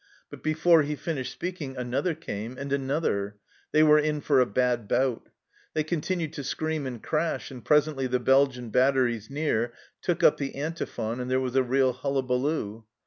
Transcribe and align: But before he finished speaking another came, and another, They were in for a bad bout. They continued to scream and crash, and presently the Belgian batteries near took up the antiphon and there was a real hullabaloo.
But 0.31 0.41
before 0.41 0.81
he 0.81 0.95
finished 0.95 1.31
speaking 1.31 1.77
another 1.77 2.15
came, 2.15 2.57
and 2.57 2.73
another, 2.73 3.35
They 3.71 3.83
were 3.83 3.99
in 3.99 4.19
for 4.21 4.39
a 4.39 4.47
bad 4.47 4.87
bout. 4.87 5.29
They 5.75 5.83
continued 5.83 6.33
to 6.33 6.43
scream 6.43 6.87
and 6.87 7.03
crash, 7.03 7.51
and 7.51 7.63
presently 7.63 8.07
the 8.07 8.19
Belgian 8.19 8.69
batteries 8.71 9.29
near 9.29 9.73
took 10.01 10.23
up 10.23 10.37
the 10.37 10.55
antiphon 10.55 11.19
and 11.19 11.29
there 11.29 11.39
was 11.39 11.55
a 11.55 11.61
real 11.61 11.93
hullabaloo. 11.93 12.83